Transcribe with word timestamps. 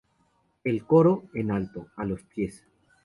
El 0.63 0.83
coro, 0.87 1.25
en 1.35 1.51
alto, 1.51 1.89
a 1.95 2.05
los 2.05 2.23
pies. 2.23 2.65